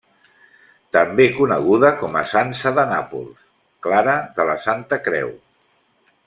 [0.95, 3.45] També coneguda com a Sança de Nàpols,
[3.89, 5.31] Clara de la santa Creu.